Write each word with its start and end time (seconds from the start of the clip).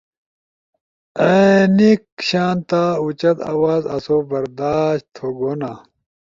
این 1.27 1.77
ایک 1.85 2.03
شانتا 2.27 2.83
اُوچت 3.01 3.37
اواز 3.51 3.83
آسو 3.95 4.17
برداشت 4.29 5.05
تھوگونا 5.15 5.71